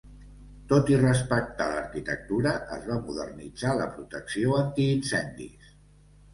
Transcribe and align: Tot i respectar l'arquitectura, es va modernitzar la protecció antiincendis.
Tot 0.69 0.87
i 0.93 0.95
respectar 1.01 1.67
l'arquitectura, 1.73 2.55
es 2.79 2.89
va 2.89 2.99
modernitzar 3.05 3.77
la 3.83 3.89
protecció 4.01 4.59
antiincendis. 4.65 5.73